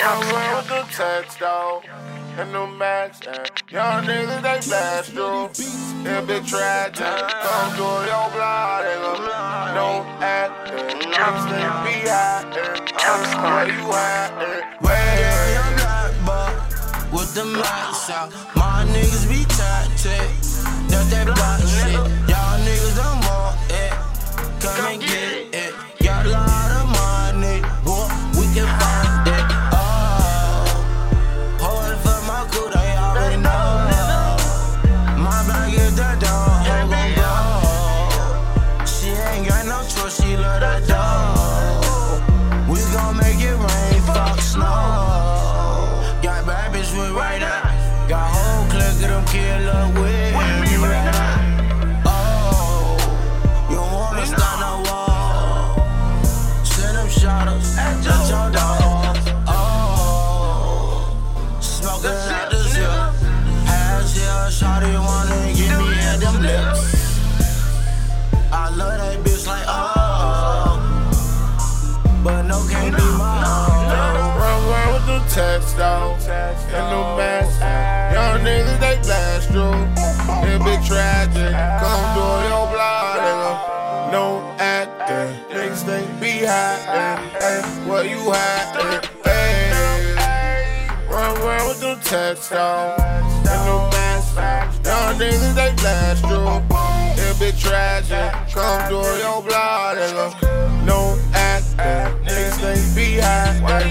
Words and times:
Run 0.00 0.22
around 0.22 0.56
with 0.56 0.68
the 0.68 0.82
text 0.96 1.38
though, 1.40 1.82
and 2.38 2.54
the 2.54 2.66
max, 2.66 3.20
and 3.26 3.50
young 3.70 4.04
niggas 4.04 4.42
they 4.42 4.60
blast 4.68 5.12
through. 5.12 5.50
It 6.08 6.26
be 6.26 6.40
tragic, 6.48 7.28
come 7.42 7.70
through 7.74 8.04
your 8.08 8.28
blood, 8.32 8.84
nigga. 8.84 9.74
No 9.74 9.88
acting, 10.20 11.10
niggas 11.10 11.44
they 11.50 11.66
be 11.84 12.08
hiding. 12.08 12.80
Where 13.42 13.68
you 13.68 13.92
at? 13.92 14.30
Where? 14.80 15.52
Young 15.54 15.74
black 15.76 16.12
boy 16.24 17.16
with 17.16 17.34
the 17.34 17.44
lights 17.44 18.10
out. 18.10 18.32
My 18.56 18.84
niggas 18.88 19.28
be 19.28 19.44
tactic. 19.44 20.28
That's 20.88 21.10
that 21.10 21.28
here, 64.90 65.00
wanna 65.00 65.52
give 65.54 65.78
me 65.78 65.94
at 66.10 66.18
them 66.20 66.36
lips. 66.42 66.82
I 68.52 68.68
love 68.74 68.98
that 68.98 69.18
bitch 69.24 69.46
like 69.46 69.64
oh, 69.68 70.78
but 72.24 72.42
no 72.42 72.58
can't 72.68 72.96
be 72.96 73.02
mine. 73.02 73.44
Run 74.40 74.58
around 74.66 74.92
with 74.94 75.06
the 75.06 75.20
text 75.34 75.76
though, 75.76 76.16
and 76.76 76.86
the 76.92 77.00
mask. 77.18 77.60
Young 78.14 78.40
niggas 78.44 78.78
they 78.80 78.96
blast 79.02 79.48
through. 79.50 79.86
It 80.50 80.58
be 80.66 80.74
tragic, 80.86 81.54
come 81.80 82.04
through 82.14 82.38
your 82.50 82.66
blood, 82.72 83.18
nigga. 83.24 83.52
No 84.12 84.24
acting, 84.58 85.32
niggas 85.54 85.84
they 85.86 86.04
be 86.20 86.44
hiding. 86.44 87.30
Hey, 87.38 87.62
where 87.88 88.04
you 88.04 88.20
hiding? 88.26 89.08
Hey, 89.24 90.88
run 91.08 91.36
around 91.38 91.68
with 91.68 91.80
the 91.80 91.94
text 92.02 92.50
though. 92.50 93.09
Niggas 95.20 95.54
they 95.54 95.70
blast 95.76 96.24
through. 96.24 96.64
It 97.22 97.34
be 97.38 97.52
tragic, 97.60 98.32
come 98.54 98.88
through 98.88 99.18
your 99.18 99.42
blood, 99.42 99.98
nigga. 99.98 100.32
No 100.86 101.18
acting, 101.34 102.24
niggas 102.24 102.56
they 102.62 102.80
be 102.96 103.20
hiding. 103.20 103.66
Hey, 103.68 103.90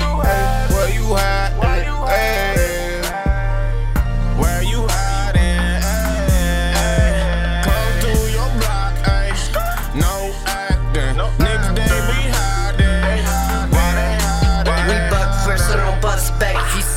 where 0.73 0.89
you 0.89 1.13
hiding? 1.13 1.93
Hey. 2.07 3.01
Where 4.41 4.63
you 4.63 4.87
hiding? 4.89 5.83
Come 7.61 7.93
through 8.01 8.29
your 8.33 8.49
block, 8.57 8.97
ay. 9.05 9.29
No 9.93 10.33
acting. 10.47 11.13
Niggas 11.37 11.75
they 11.75 12.01
be 12.09 12.21
hiding. 12.33 13.21
Why 13.69 13.93
they 13.93 14.17
hiding? 14.17 14.87
We 14.87 14.95
buck 15.11 15.29
first, 15.45 15.63
so 15.67 15.77
don't 15.77 16.01
bust 16.01 16.33
back. 16.39 16.48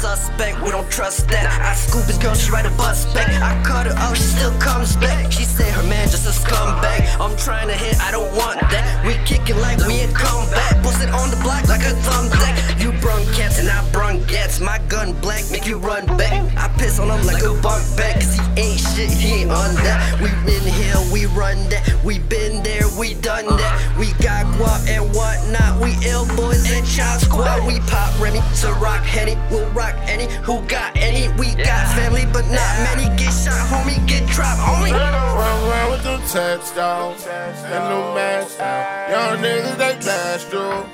Suspect, 0.03 0.61
we 0.61 0.71
don't 0.73 0.91
trust 0.91 1.29
that. 1.29 1.47
I 1.63 1.79
scoop 1.79 2.07
his 2.07 2.19
girl, 2.19 2.35
she 2.35 2.51
write 2.51 2.67
a 2.67 2.75
bust 2.75 3.15
back. 3.15 3.31
I 3.39 3.55
cut 3.63 3.87
her 3.87 3.95
off, 4.03 4.17
she 4.17 4.25
still 4.25 4.51
comes 4.59 4.97
back. 4.97 5.31
She 5.31 5.45
said 5.45 5.71
her 5.75 5.87
man 5.87 6.09
just 6.11 6.27
a 6.27 6.35
scumbag. 6.35 7.07
I'm 7.23 7.37
trying 7.37 7.69
to 7.69 7.75
hit, 7.75 8.01
I 8.03 8.11
don't 8.11 8.27
want 8.35 8.59
that. 8.75 8.83
We 9.07 9.15
kicking 9.23 9.63
like 9.63 9.79
we 9.87 10.03
ain't 10.03 10.13
come 10.13 10.51
back. 10.51 10.83
Bust 10.83 11.07
it 11.07 11.11
on 11.15 11.31
the 11.31 11.37
block 11.37 11.69
like 11.69 11.87
a 11.87 11.95
thumbtack. 12.03 12.83
You 12.83 12.91
brung 12.99 13.23
cats 13.31 13.61
and 13.61 13.71
I 13.71 13.79
brung 13.93 14.19
gats. 14.27 14.59
My 14.59 14.81
gun 14.89 15.13
black, 15.23 15.49
make 15.53 15.69
you 15.69 15.79
run 15.79 16.05
back. 16.19 16.35
I 16.59 16.67
piss 16.79 16.99
on 16.99 17.07
him 17.07 17.25
like 17.25 17.41
a 17.45 17.55
bunk 17.63 17.87
back. 17.97 18.19
Cause 18.19 18.35
he 18.35 18.43
ain't 18.59 18.81
shit, 18.81 19.09
he 19.09 19.47
ain't 19.47 19.53
on 19.53 19.73
that. 19.87 20.19
We 20.19 20.35
Remy 28.23 28.39
to 28.61 28.73
rock 28.75 29.03
Henny. 29.03 29.37
We'll 29.51 29.69
rock 29.71 29.97
any 30.07 30.33
who 30.47 30.63
got 30.69 30.97
any. 30.97 31.27
We 31.35 31.57
got 31.57 31.93
family, 31.97 32.25
but 32.33 32.47
not 32.47 32.73
many. 32.87 33.11
Get 33.19 33.33
shot, 33.33 33.67
homie, 33.67 33.99
get 34.07 34.29
dropped, 34.29 34.61
homie. 34.61 34.93
Run 34.93 35.69
around 35.69 35.91
with 35.91 36.05
the 36.05 36.19
text 36.31 36.77
down 36.77 37.15
and 37.27 37.85
the 37.91 38.15
mask 38.15 38.59
down. 38.59 39.11
Young 39.11 39.39
niggas 39.43 39.77
they 39.77 39.99
blast 39.99 40.47
through. 40.47 40.87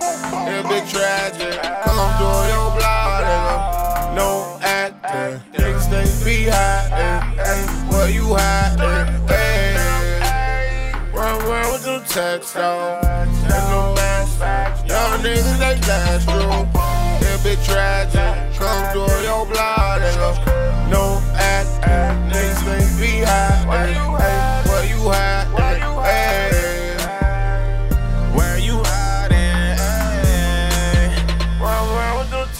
It 0.48 0.62
be 0.72 0.80
tragic. 0.90 1.60
Come 1.84 2.08
through 2.16 2.48
your 2.48 2.70
blood, 2.78 3.24
nigga. 3.28 4.14
No 4.14 4.58
acting. 4.62 5.42
Niggas 5.52 5.90
they 5.90 6.24
be 6.24 6.48
hiding. 6.48 7.36
Hey, 7.36 7.62
where 7.90 8.08
you 8.08 8.24
hiding? 8.38 9.28
Hey. 9.28 10.92
Run 11.12 11.42
around 11.42 11.72
with 11.72 11.84
the 11.84 12.02
text 12.08 12.54
down 12.54 13.04
and 13.04 13.30
no 13.68 13.92
mask. 13.94 14.88
Young 14.88 15.20
niggas 15.20 15.58
they 15.58 15.78
blast 15.82 16.26
through. 16.26 16.77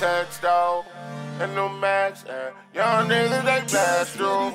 Dog 0.00 0.84
and 1.40 1.56
the 1.56 1.68
max. 1.68 2.24
And 2.28 2.54
young 2.72 3.08
niggas 3.08 3.44
they 3.44 3.64
blast 3.70 4.12
through. 4.12 4.48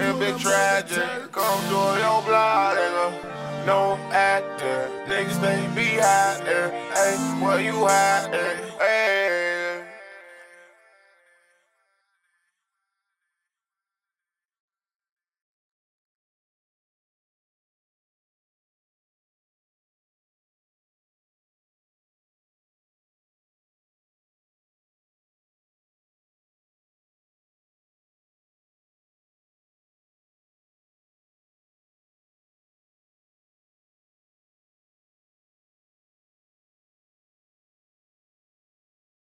It 0.00 0.18
be 0.18 0.42
tragic. 0.42 1.32
Come 1.32 1.60
through 1.68 2.00
your 2.00 2.22
blood, 2.22 2.76
nigga. 2.76 3.66
No 3.66 3.98
acting. 4.10 4.88
Niggas 5.06 5.40
they 5.40 5.60
be 5.74 5.98
hiding. 6.00 6.70
Hey, 6.94 7.16
where 7.44 7.60
you 7.60 7.86
hiding? 7.86 8.67